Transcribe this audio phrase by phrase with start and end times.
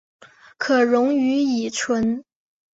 [0.57, 2.23] 可溶于乙醇。